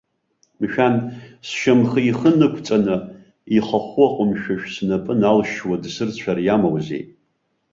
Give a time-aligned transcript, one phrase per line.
[0.59, 0.95] Мшәан,
[1.47, 2.95] сшьамхы ихы нықәҵаны,
[3.57, 7.03] ихахәы ҟәымшәышә снапы налшьуа дсырцәар иамоузеи.